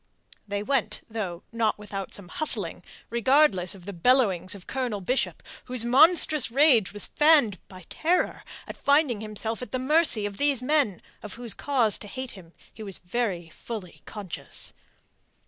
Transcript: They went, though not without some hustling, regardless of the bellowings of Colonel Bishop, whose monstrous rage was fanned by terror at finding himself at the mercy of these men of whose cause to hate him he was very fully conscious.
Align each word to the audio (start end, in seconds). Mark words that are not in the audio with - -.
They 0.47 0.63
went, 0.63 1.03
though 1.11 1.43
not 1.51 1.77
without 1.77 2.11
some 2.11 2.27
hustling, 2.29 2.81
regardless 3.11 3.75
of 3.75 3.85
the 3.85 3.93
bellowings 3.93 4.55
of 4.55 4.65
Colonel 4.65 4.99
Bishop, 4.99 5.43
whose 5.65 5.85
monstrous 5.85 6.49
rage 6.49 6.91
was 6.91 7.05
fanned 7.05 7.59
by 7.67 7.85
terror 7.87 8.43
at 8.67 8.77
finding 8.77 9.21
himself 9.21 9.61
at 9.61 9.71
the 9.71 9.77
mercy 9.77 10.25
of 10.25 10.37
these 10.37 10.63
men 10.63 11.03
of 11.21 11.33
whose 11.33 11.53
cause 11.53 11.99
to 11.99 12.07
hate 12.07 12.31
him 12.31 12.53
he 12.73 12.81
was 12.81 12.97
very 12.97 13.49
fully 13.49 14.01
conscious. 14.07 14.73